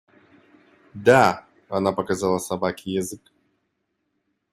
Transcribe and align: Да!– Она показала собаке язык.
Да!– 0.95 1.45
Она 1.69 1.91
показала 1.91 2.39
собаке 2.39 2.89
язык. 2.89 3.21